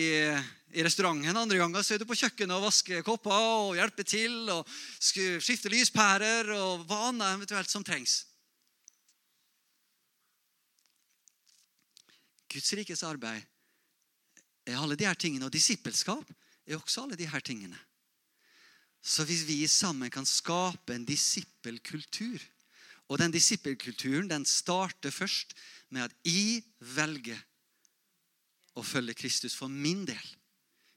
[0.72, 1.36] i restauranten.
[1.36, 4.40] Andre ganger så er du på kjøkkenet og vasker kopper og hjelper til.
[4.56, 4.64] og
[5.04, 8.22] Skifter lyspærer og hva annet eventuelt som trengs.
[12.50, 13.49] Guds rikes arbeid
[14.66, 15.46] er alle de her tingene.
[15.46, 16.26] Og disippelskap
[16.66, 17.78] er også alle de her tingene.
[19.02, 22.40] Så hvis vi sammen kan skape en disippelkultur
[23.10, 25.56] Og den disippelkulturen den starter først
[25.88, 27.40] med at jeg velger
[28.78, 30.28] å følge Kristus for min del.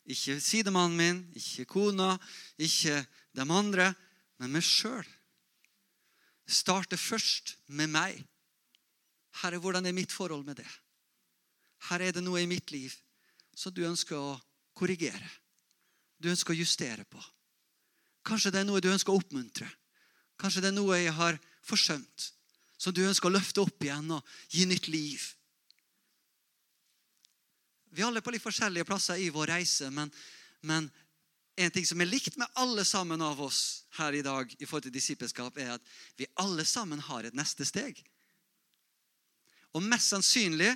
[0.06, 2.12] Ikke sidemannen min, ikke kona,
[2.62, 2.99] ikke
[3.34, 3.88] de andre,
[4.38, 5.08] men meg sjøl.
[6.45, 8.21] Starter først med meg.
[9.41, 10.69] Herre, hvordan er mitt forhold med det?
[11.89, 12.93] Her er det noe i mitt liv
[13.55, 14.37] som du ønsker å
[14.77, 15.29] korrigere.
[16.17, 17.21] Du ønsker å justere på.
[18.23, 19.67] Kanskje det er noe du ønsker å oppmuntre.
[20.39, 22.29] Kanskje det er noe jeg har forsømt,
[22.77, 25.23] som du ønsker å løfte opp igjen og gi nytt liv.
[27.93, 30.09] Vi er alle på litt forskjellige plasser i vår reise, men,
[30.65, 30.89] men
[31.55, 34.87] en ting som er likt med alle sammen av oss her i dag, i forhold
[34.87, 37.99] til disippelskap, er at vi alle sammen har et neste steg.
[39.77, 40.71] Og mest sannsynlig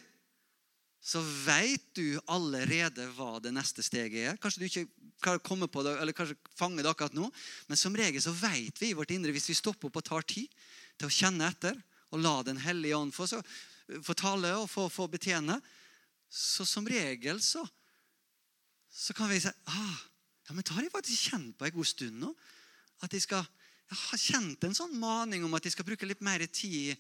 [1.01, 4.39] så vet du allerede hva det neste steget er.
[4.41, 4.87] Kanskje du ikke
[5.21, 7.29] klarer å komme på det, eller kanskje fanger det akkurat nå.
[7.69, 10.27] Men som regel så vet vi i vårt indre, hvis vi stopper opp og tar
[10.27, 10.51] tid
[10.97, 11.77] til å kjenne etter,
[12.11, 13.41] og la Den hellige ånd få, så,
[14.03, 15.59] få tale og få, få, betjene,
[16.29, 17.63] så som regel så,
[18.91, 19.97] så kan vi si ah,
[20.47, 22.33] ja, men da har jeg faktisk kjent på en god stund nå.
[23.03, 23.43] At jeg, skal,
[23.91, 26.95] jeg har kjent en sånn maning om at jeg skal bruke litt mer tid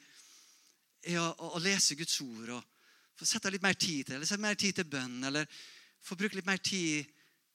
[1.07, 2.51] i å, å, å lese Guds ord.
[2.59, 2.76] og
[3.17, 5.47] få sette litt mer tid til eller sette mer tid til bønn, eller
[6.05, 7.05] få bruke litt mer tid i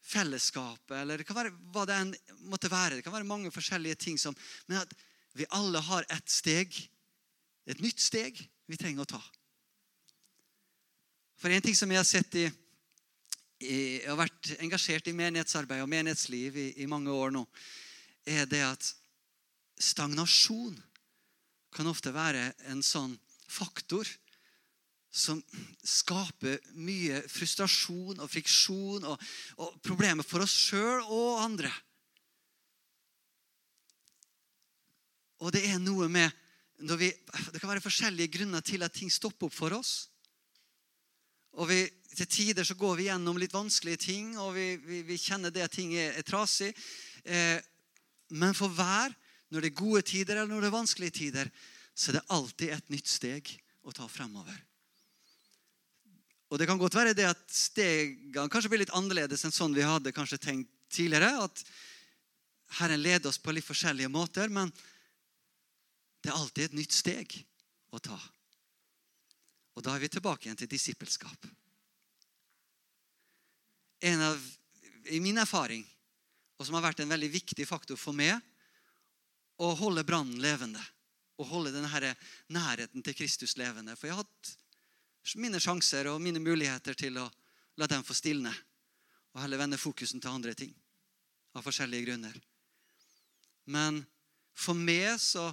[0.03, 2.11] fellesskapet, eller det kan være hva det enn
[2.51, 2.99] måtte være.
[2.99, 4.35] Det kan være mange forskjellige ting som
[4.67, 4.97] Men at
[5.39, 6.75] vi alle har et steg,
[7.67, 9.23] et nytt steg, vi trenger å ta.
[11.39, 12.49] For en ting som jeg har sett i
[13.63, 17.45] jeg har vært engasjert i menighetsarbeid og menighetsliv i, i mange år nå,
[18.27, 18.89] er det at
[19.79, 20.75] stagnasjon
[21.73, 23.15] kan ofte være en sånn
[23.47, 24.09] faktor
[25.13, 25.43] som
[25.85, 29.25] skaper mye frustrasjon og friksjon og,
[29.61, 31.73] og problemer for oss sjøl og andre.
[35.43, 36.31] Og det er noe med
[36.99, 37.13] vi,
[37.53, 40.09] Det kan være forskjellige grunner til at ting stopper opp for oss.
[41.61, 41.85] Og vi,
[42.17, 45.63] Til tider så går vi gjennom litt vanskelige ting, og vi, vi, vi kjenner det
[45.65, 46.73] at ting er, er trasig.
[47.25, 47.61] Eh,
[48.37, 49.15] men for hver,
[49.53, 51.53] når det er gode tider eller når det er vanskelige tider,
[51.95, 54.57] så er det alltid et nytt steg å ta fremover.
[56.53, 59.87] Og Det kan godt være det at stegene kanskje blir litt annerledes enn sånn vi
[59.89, 61.31] hadde kanskje tenkt tidligere.
[61.47, 61.63] At
[62.77, 64.69] Herren leder oss på litt forskjellige måter, men
[66.21, 67.39] det er alltid et nytt steg
[67.89, 68.21] å ta.
[69.73, 71.49] Og da er vi tilbake igjen til disippelskap.
[74.05, 74.49] En av,
[75.09, 75.87] I min erfaring,
[76.61, 78.37] og som har vært en veldig viktig faktor for meg,
[79.57, 80.85] å holde brannen levende.
[81.41, 82.17] Å holde denne
[82.53, 83.97] nærheten til Kristus levende.
[83.97, 84.59] For jeg har hatt
[85.39, 87.27] mine sjanser og mine muligheter til å
[87.79, 88.53] la dem få stilne.
[89.33, 90.73] Og heller vende fokusen til andre ting.
[91.57, 92.35] Av forskjellige grunner.
[93.65, 94.03] Men
[94.57, 95.51] for meg så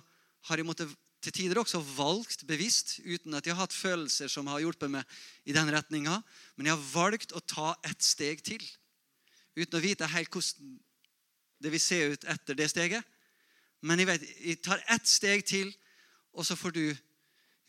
[0.49, 4.47] har jeg måttet til tider også valgt bevisst, uten at jeg har hatt følelser som
[4.47, 6.21] har hjulpet meg i den retninga,
[6.55, 8.63] men jeg har valgt å ta ett steg til.
[9.59, 10.77] Uten å vite helt hvordan
[11.59, 13.03] det vil se ut etter det steget.
[13.83, 15.73] Men jeg vet, jeg tar ett steg til,
[16.31, 16.85] og så får du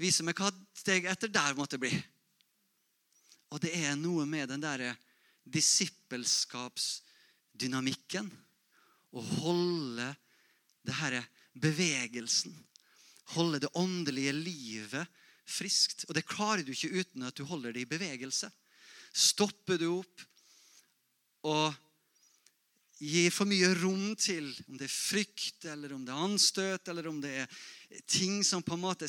[0.00, 2.04] vise meg hva steg etter der måtte bli.
[3.50, 4.96] Og det er noe med den derre
[5.50, 8.30] disippelskapsdynamikken.
[9.10, 10.16] Å holde
[10.86, 11.22] det herre
[11.58, 12.54] bevegelsen.
[13.34, 15.06] Holde det åndelige livet
[15.50, 16.04] friskt.
[16.08, 18.48] Og det klarer du ikke uten at du holder det i bevegelse.
[19.10, 20.16] Stopper du opp
[21.50, 21.74] og
[23.00, 27.06] gir for mye rom til om det er frykt, eller om det er anstøt, eller
[27.08, 27.46] om det er
[28.06, 29.08] ting som på en måte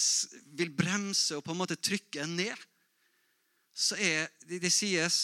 [0.58, 2.66] vil bremse og på en måte trykke en ned,
[3.74, 5.20] så er det, det sies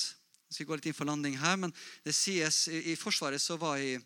[0.47, 1.73] jeg skal gå litt inn for landing her, men
[2.05, 3.99] det sies i, i Forsvaret så var jeg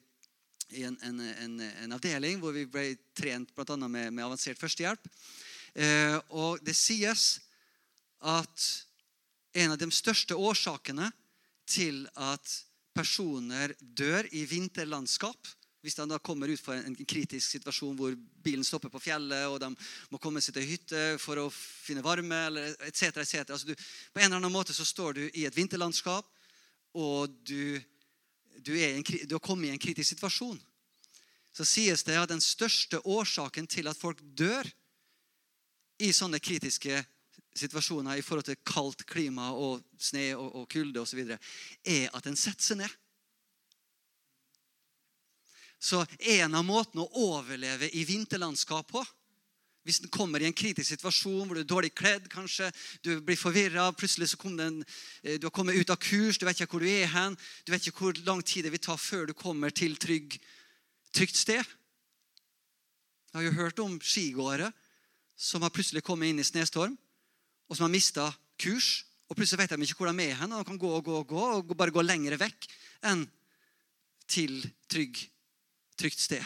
[0.71, 3.75] i en, en, en, en, avdeling hvor vi ble trent bl.a.
[3.85, 5.05] Med, med avansert førstehjelp.
[5.75, 7.35] Eh, og det sies
[8.23, 8.67] at
[9.61, 11.11] en av de største årsakene
[11.69, 12.55] til at
[12.95, 15.37] personer dør i vinterlandskap.
[15.82, 18.13] Hvis de da kommer ut for en, kritisk situasjon hvor
[18.45, 19.71] bilen stopper på fjellet, og de
[20.13, 23.23] må komme seg til hytte for å finne varme, eller etc.
[23.23, 23.39] etc.
[23.49, 26.27] Altså på en eller annen måte så står du i et vinterlandskap,
[26.93, 27.82] og du,
[28.59, 30.59] du, en, du har kommet i en kritisk situasjon.
[31.51, 34.69] Så sies det at den største årsaken til at folk dør
[36.01, 37.01] i sånne kritiske
[37.57, 42.39] situasjoner i forhold til kaldt klima og sne og, og kulde osv., er at en
[42.39, 43.00] setter seg ned.
[45.82, 46.03] Så
[46.38, 49.01] en av måtene å overleve i vinterlandskap på
[49.82, 52.67] hvis den kommer i en kritisk situasjon hvor du er dårlig kledd, kanskje,
[53.01, 56.59] du blir forvirra, plutselig så kom eh, du har kommet ut av kurs, du vet
[56.59, 59.25] ikke hvor du er hen, du vet ikke hvor lang tid det vil ta før
[59.32, 60.38] du kommer til trygg,
[61.17, 61.65] trygt sted.
[63.32, 64.69] Jeg har jo hørt om skigåere
[65.34, 66.93] som har plutselig kommet inn i snestorm,
[67.65, 68.27] og som har mista
[68.61, 69.07] kurs.
[69.32, 71.19] Og plutselig vet de ikke hvor de er hen, og de kan gå og gå
[71.23, 72.67] og gå, og bare gå lenger vekk
[73.09, 73.23] enn
[74.29, 74.59] til
[74.91, 75.17] trygg,
[76.01, 76.43] trygt sted.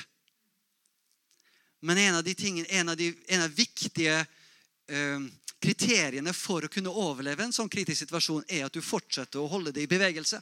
[1.85, 5.25] Men en av de tingene, en av de, en av viktige eh,
[5.61, 9.73] kriteriene for å kunne overleve en sånn kritisk situasjon, er at du fortsetter å holde
[9.75, 10.41] deg i bevegelse.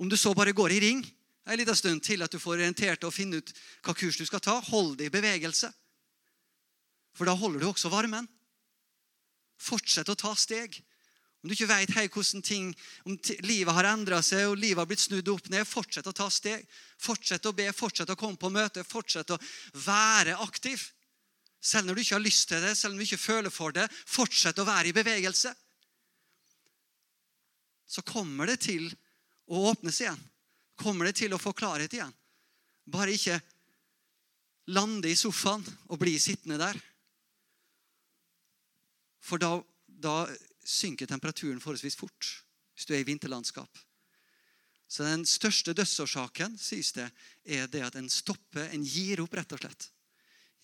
[0.00, 1.02] Om du så bare går i ring
[1.50, 4.42] en liten stund til at du får orientert og finne ut hva kurs du skal
[4.44, 5.70] ta, hold deg i bevegelse.
[7.16, 8.28] For da holder du også varmen.
[9.60, 10.78] Fortsett å ta steg.
[11.40, 12.72] Om du ikke vet hvordan ting,
[13.08, 13.16] om
[13.48, 16.66] livet har endra seg og livet har blitt snudd opp ned, fortsett å ta steg.
[17.00, 19.38] Fortsett å be, fortsett å komme på møte, fortsett å
[19.86, 20.82] være aktiv.
[21.60, 23.86] Selv når du ikke har lyst til det, selv om du ikke føler for det,
[23.88, 25.54] fortsett å være i bevegelse.
[27.88, 28.90] Så kommer det til
[29.50, 30.20] å åpnes igjen.
[30.80, 32.12] Kommer det til å få klarhet igjen.
[32.84, 33.40] Bare ikke
[34.76, 36.76] lande i sofaen og bli sittende der.
[39.24, 40.14] For da, da
[40.64, 42.32] synker temperaturen forholdsvis fort
[42.74, 43.78] hvis du er i vinterlandskap.
[44.90, 47.10] Så den største dødsårsaken sies det,
[47.44, 49.90] er det at en stopper, en gir opp, rett og slett.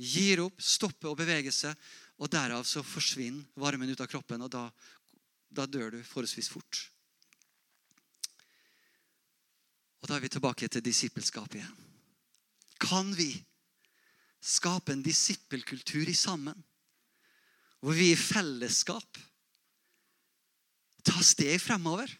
[0.00, 1.76] Gir opp, stopper å bevege seg,
[2.16, 4.64] og derav så forsvinner varmen ut av kroppen, og da,
[5.52, 6.80] da dør du forholdsvis fort.
[10.00, 11.76] Og Da er vi tilbake til disippelskapet igjen.
[12.80, 13.30] Kan vi
[14.40, 16.64] skape en disippelkultur i sammen?
[17.86, 19.18] hvor vi i fellesskap
[21.06, 22.10] tar steg fremover.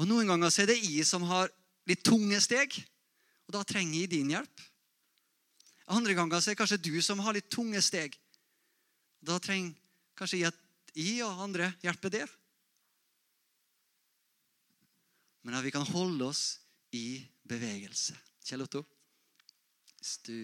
[0.00, 1.50] Og Noen ganger så er det jeg som har
[1.88, 2.74] litt tunge steg,
[3.48, 4.66] og da trenger jeg din hjelp.
[5.90, 8.14] Andre ganger så er det kanskje du som har litt tunge steg.
[9.20, 9.74] Da trenger
[10.16, 10.60] kanskje jeg at
[10.96, 12.26] jeg og andre hjelper det.
[15.42, 16.44] Men at vi kan holde oss
[16.94, 18.16] i bevegelse.
[18.44, 18.84] Kjell Otto?
[19.98, 20.36] Hvis du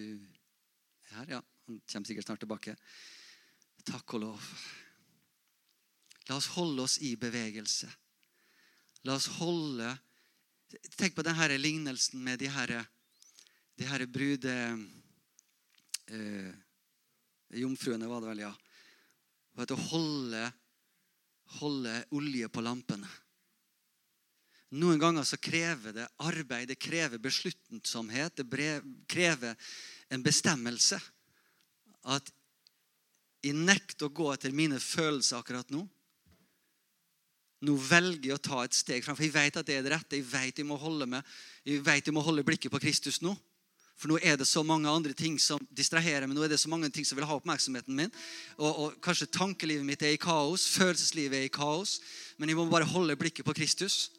[1.10, 1.44] er her, ja.
[1.66, 2.76] Han kommer sikkert snart tilbake.
[3.86, 4.50] Takk og lov.
[6.28, 7.88] La oss holde oss i bevegelse.
[9.06, 9.94] La oss holde
[10.98, 12.72] Tenk på denne lignelsen med de her,
[13.78, 14.54] de her brude
[16.10, 16.48] eh,
[17.54, 18.50] Jomfruene, var det vel, ja.
[19.56, 20.42] Og å holde,
[21.60, 23.08] holde olje på lampene.
[24.76, 28.46] Noen ganger så krever det arbeid, det krever besluttsomhet, det
[29.08, 29.54] krever
[30.10, 30.98] en bestemmelse.
[32.10, 32.32] At
[33.46, 35.86] jeg nekter å gå etter mine følelser akkurat nå.
[37.64, 39.94] Nå velger jeg å ta et steg fram, for jeg vet at det er det
[39.94, 40.18] rette.
[40.18, 43.32] Jeg vet jeg må holde, med, jeg vet jeg må holde blikket på Kristus nå.
[43.96, 46.36] For nå er det så mange andre ting som distraherer meg.
[46.36, 48.12] Nå er det så mange ting som vil ha oppmerksomheten min.
[48.58, 51.96] Og, og Kanskje tankelivet mitt er i kaos, følelseslivet er i kaos.
[52.36, 54.10] Men jeg må bare holde blikket på Kristus.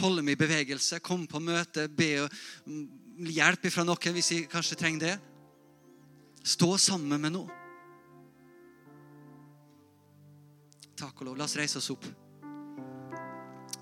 [0.00, 2.32] Holde meg i bevegelse, komme på møte, be og
[3.28, 5.14] hjelp fra noen hvis jeg kanskje trenger det.
[6.46, 7.60] Stå sammen med noe.
[10.96, 11.36] Takk og lov.
[11.36, 12.08] La oss reise oss opp.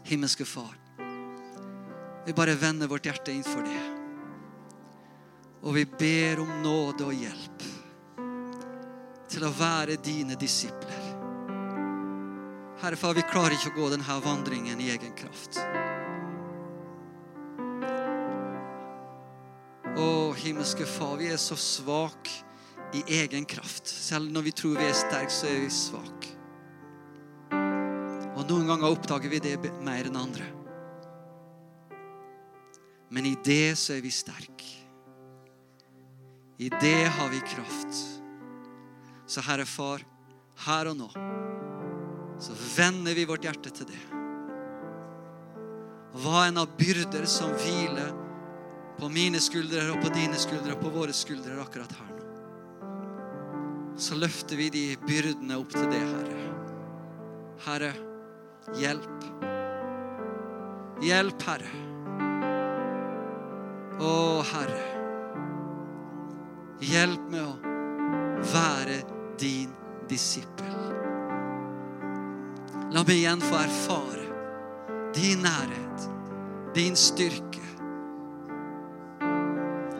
[0.08, 0.78] Himmelske Far.
[2.26, 3.82] Vi bare vender vårt hjerte innenfor det.
[5.62, 7.64] Og vi ber om nåde og hjelp
[9.28, 11.10] til å være dine disipler.
[12.80, 15.60] Herre Far, vi klarer ikke å gå denne vandringen i egen kraft.
[19.92, 20.08] Å,
[20.40, 22.32] himmelske Far, vi er så svake
[22.96, 23.92] i egen kraft.
[23.92, 26.37] Selv når vi tror vi er sterke, så er vi svake.
[28.48, 30.46] Og noen ganger oppdager vi det mer enn andre.
[33.12, 34.70] Men i det så er vi sterke.
[36.56, 38.00] I det har vi kraft.
[39.28, 40.00] Så Herre Far,
[40.64, 41.10] her og nå
[42.40, 44.00] så vender vi vårt hjerte til det.
[46.22, 48.14] Hva enn av byrder som hviler
[48.96, 52.26] på mine skuldre og på dine skuldre og på våre skuldre akkurat her nå,
[53.98, 56.44] så løfter vi de byrdene opp til det, Herre.
[57.66, 57.92] Herre,
[58.76, 59.24] Hjelp.
[61.00, 61.72] Hjelp, Herre.
[63.98, 64.14] Å,
[64.52, 64.86] Herre.
[66.84, 67.54] Hjelp med å
[68.52, 69.00] være
[69.40, 69.72] din
[70.10, 70.74] disippel.
[72.92, 74.28] La meg igjen få erfare
[75.16, 76.08] din nærhet,
[76.74, 77.64] din styrke.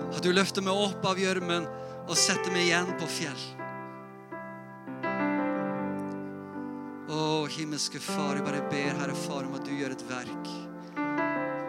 [0.09, 1.67] At du løfter meg opp av gjørmen
[2.09, 3.43] og setter meg igjen på fjell.
[7.79, 10.49] Himmelske Far, jeg bare ber, Herre Far, om at du gjør et verk.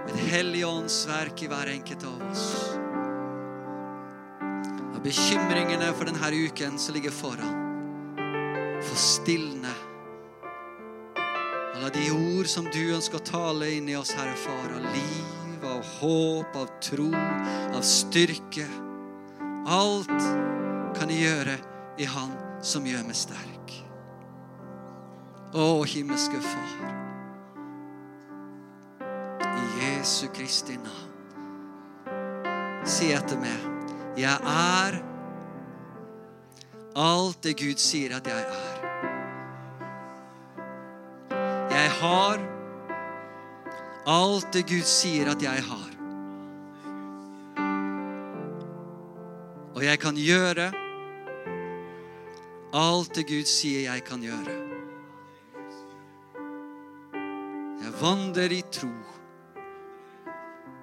[0.09, 2.45] Et hellig åndsverk i hver enkelt av oss.
[4.95, 7.53] Og bekymringene for denne uken som ligger foran,
[8.81, 9.75] få stilne.
[11.75, 15.61] Alle de ord som du ønsker å tale inn i oss, Herre Far, av liv,
[15.61, 18.65] av håp, av tro, av styrke.
[19.69, 20.17] Alt
[20.97, 21.61] kan jeg gjøre
[22.01, 22.33] i Han
[22.65, 23.58] som gjør meg sterk.
[25.49, 26.91] Å, himmelske Far.
[29.41, 31.07] I Jesu Kristi navn.
[32.85, 33.65] Si etter meg.
[34.19, 34.99] Jeg er
[36.99, 38.77] alt det Gud sier at jeg er.
[41.73, 42.45] Jeg har
[44.09, 45.91] alt det Gud sier at jeg har.
[49.73, 50.71] Og jeg kan gjøre
[52.77, 54.68] alt det Gud sier jeg kan gjøre.
[57.99, 58.91] Vandrer i tro,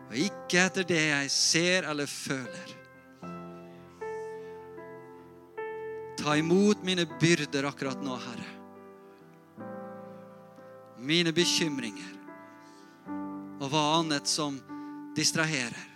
[0.07, 2.75] og ikke etter det jeg ser eller føler.
[6.17, 8.53] Ta imot mine byrder akkurat nå, Herre.
[11.07, 12.17] Mine bekymringer
[13.61, 14.59] og hva annet som
[15.17, 15.87] distraherer.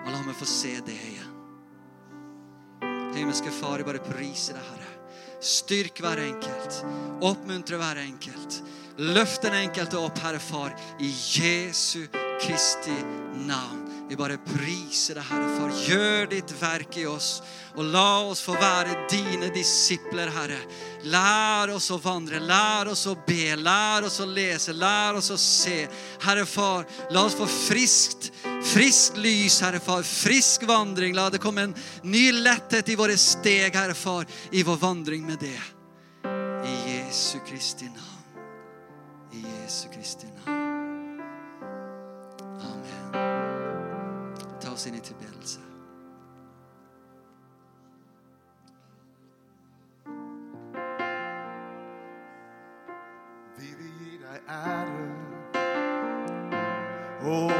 [0.00, 1.36] Og la meg få se det igjen.
[3.14, 4.79] Himmelske Far, jeg bare priser deg, Herre.
[5.40, 6.82] Styrk hver enkelt.
[7.20, 8.62] Oppmuntre hver enkelt.
[9.00, 12.04] Løft den enkelte opp, Herre Far, i Jesu
[12.40, 12.96] Kristi
[13.46, 13.86] navn.
[14.10, 15.72] Vi bare priser deg, Herre, Far.
[15.86, 17.28] gjør ditt verk i oss.
[17.78, 20.58] Og la oss få være dine disipler, Herre.
[21.08, 25.38] Lær oss å vandre, lær oss å be, lær oss å lese, lær oss å
[25.38, 25.86] se.
[26.26, 26.84] Herre Far,
[27.14, 28.32] la oss få friskt,
[28.74, 30.02] friskt lys, Herre Far.
[30.02, 31.14] Frisk vandring.
[31.14, 35.38] La det komme en ny letthet i våre steg, Herre Far, i vår vandring med
[35.38, 35.60] det.
[36.64, 38.46] I Jesu Kristi navn.
[39.32, 41.20] I Jesu Kristi navn.
[42.60, 43.12] Amen.
[44.62, 45.58] Ta oss inn i tilbedelse.
[53.58, 55.10] Vi vil gi deg ære
[57.20, 57.59] og